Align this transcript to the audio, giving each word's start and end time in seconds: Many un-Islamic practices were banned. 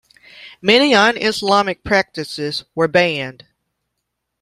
Many 0.63 0.95
un-Islamic 0.95 1.83
practices 1.83 2.63
were 2.73 2.87
banned. 2.87 3.45